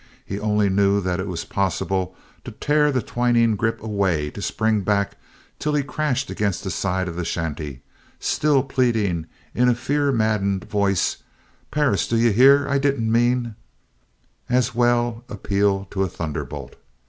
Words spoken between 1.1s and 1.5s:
it was